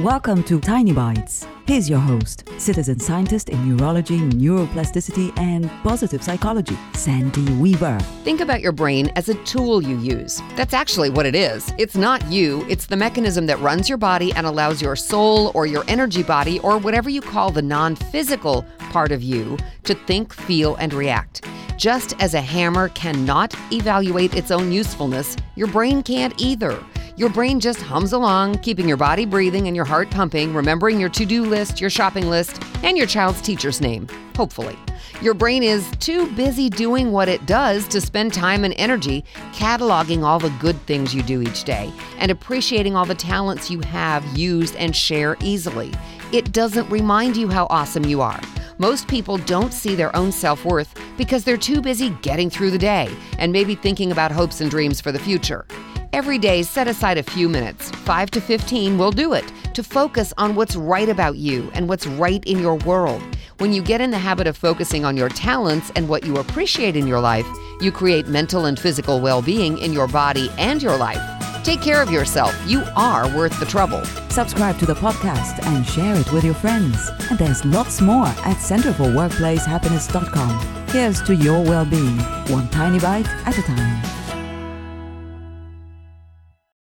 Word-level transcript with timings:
Welcome 0.00 0.42
to 0.44 0.58
Tiny 0.58 0.92
Bites. 0.92 1.46
Here's 1.68 1.88
your 1.88 2.00
host, 2.00 2.48
citizen 2.58 2.98
scientist 2.98 3.48
in 3.48 3.76
neurology, 3.76 4.18
neuroplasticity, 4.18 5.32
and 5.38 5.70
positive 5.84 6.20
psychology, 6.20 6.76
Sandy 6.94 7.48
Weaver. 7.52 8.00
Think 8.24 8.40
about 8.40 8.60
your 8.60 8.72
brain 8.72 9.12
as 9.14 9.28
a 9.28 9.34
tool 9.44 9.80
you 9.80 9.96
use. 9.98 10.42
That's 10.56 10.74
actually 10.74 11.10
what 11.10 11.26
it 11.26 11.36
is. 11.36 11.72
It's 11.78 11.94
not 11.94 12.26
you, 12.26 12.66
it's 12.68 12.86
the 12.86 12.96
mechanism 12.96 13.46
that 13.46 13.60
runs 13.60 13.88
your 13.88 13.96
body 13.96 14.32
and 14.32 14.48
allows 14.48 14.82
your 14.82 14.96
soul 14.96 15.52
or 15.54 15.64
your 15.64 15.84
energy 15.86 16.24
body 16.24 16.58
or 16.58 16.76
whatever 16.76 17.08
you 17.08 17.20
call 17.20 17.52
the 17.52 17.62
non 17.62 17.94
physical 17.94 18.66
part 18.90 19.12
of 19.12 19.22
you 19.22 19.56
to 19.84 19.94
think, 19.94 20.34
feel, 20.34 20.74
and 20.74 20.92
react. 20.92 21.46
Just 21.76 22.20
as 22.20 22.34
a 22.34 22.40
hammer 22.40 22.88
cannot 22.88 23.54
evaluate 23.70 24.34
its 24.34 24.50
own 24.50 24.72
usefulness, 24.72 25.36
your 25.54 25.68
brain 25.68 26.02
can't 26.02 26.34
either. 26.40 26.82
Your 27.16 27.28
brain 27.28 27.60
just 27.60 27.80
hums 27.80 28.12
along, 28.12 28.58
keeping 28.58 28.88
your 28.88 28.96
body 28.96 29.24
breathing 29.24 29.68
and 29.68 29.76
your 29.76 29.84
heart 29.84 30.10
pumping, 30.10 30.52
remembering 30.52 30.98
your 30.98 31.08
to 31.10 31.24
do 31.24 31.44
list, 31.44 31.80
your 31.80 31.88
shopping 31.88 32.28
list, 32.28 32.60
and 32.82 32.98
your 32.98 33.06
child's 33.06 33.40
teacher's 33.40 33.80
name, 33.80 34.08
hopefully. 34.36 34.76
Your 35.22 35.34
brain 35.34 35.62
is 35.62 35.88
too 36.00 36.28
busy 36.32 36.68
doing 36.68 37.12
what 37.12 37.28
it 37.28 37.46
does 37.46 37.86
to 37.88 38.00
spend 38.00 38.34
time 38.34 38.64
and 38.64 38.74
energy 38.78 39.24
cataloging 39.52 40.24
all 40.24 40.40
the 40.40 40.52
good 40.58 40.74
things 40.86 41.14
you 41.14 41.22
do 41.22 41.40
each 41.40 41.62
day 41.62 41.92
and 42.18 42.32
appreciating 42.32 42.96
all 42.96 43.04
the 43.04 43.14
talents 43.14 43.70
you 43.70 43.78
have 43.82 44.24
used 44.36 44.74
and 44.74 44.96
share 44.96 45.36
easily. 45.40 45.92
It 46.32 46.50
doesn't 46.50 46.90
remind 46.90 47.36
you 47.36 47.48
how 47.48 47.68
awesome 47.70 48.06
you 48.06 48.22
are. 48.22 48.40
Most 48.78 49.06
people 49.06 49.38
don't 49.38 49.72
see 49.72 49.94
their 49.94 50.14
own 50.16 50.32
self 50.32 50.64
worth 50.64 50.98
because 51.16 51.44
they're 51.44 51.56
too 51.56 51.80
busy 51.80 52.10
getting 52.22 52.50
through 52.50 52.72
the 52.72 52.78
day 52.78 53.08
and 53.38 53.52
maybe 53.52 53.76
thinking 53.76 54.10
about 54.10 54.32
hopes 54.32 54.60
and 54.60 54.68
dreams 54.68 55.00
for 55.00 55.12
the 55.12 55.18
future. 55.20 55.64
Every 56.14 56.38
day, 56.38 56.62
set 56.62 56.86
aside 56.86 57.18
a 57.18 57.24
few 57.24 57.48
minutes, 57.48 57.90
5 57.90 58.30
to 58.30 58.40
15 58.40 58.98
will 58.98 59.10
do 59.10 59.32
it, 59.32 59.44
to 59.74 59.82
focus 59.82 60.32
on 60.38 60.54
what's 60.54 60.76
right 60.76 61.08
about 61.08 61.38
you 61.38 61.72
and 61.74 61.88
what's 61.88 62.06
right 62.06 62.40
in 62.44 62.60
your 62.60 62.76
world. 62.76 63.20
When 63.58 63.72
you 63.72 63.82
get 63.82 64.00
in 64.00 64.12
the 64.12 64.18
habit 64.18 64.46
of 64.46 64.56
focusing 64.56 65.04
on 65.04 65.16
your 65.16 65.28
talents 65.28 65.90
and 65.96 66.08
what 66.08 66.24
you 66.24 66.36
appreciate 66.36 66.94
in 66.94 67.08
your 67.08 67.18
life, 67.18 67.48
you 67.80 67.90
create 67.90 68.28
mental 68.28 68.66
and 68.66 68.78
physical 68.78 69.20
well 69.20 69.42
being 69.42 69.76
in 69.78 69.92
your 69.92 70.06
body 70.06 70.52
and 70.56 70.80
your 70.80 70.96
life. 70.96 71.20
Take 71.64 71.82
care 71.82 72.00
of 72.00 72.12
yourself. 72.12 72.56
You 72.64 72.84
are 72.94 73.26
worth 73.36 73.58
the 73.58 73.66
trouble. 73.66 74.04
Subscribe 74.28 74.78
to 74.78 74.86
the 74.86 74.94
podcast 74.94 75.66
and 75.66 75.84
share 75.84 76.14
it 76.14 76.32
with 76.32 76.44
your 76.44 76.54
friends. 76.54 77.10
And 77.28 77.40
there's 77.40 77.64
lots 77.64 78.00
more 78.00 78.26
at 78.26 78.58
centerforworkplacehappiness.com. 78.58 80.86
Here's 80.90 81.20
to 81.22 81.34
your 81.34 81.60
well 81.64 81.84
being, 81.84 82.18
one 82.54 82.68
tiny 82.68 83.00
bite 83.00 83.26
at 83.46 83.58
a 83.58 83.62
time. 83.62 84.23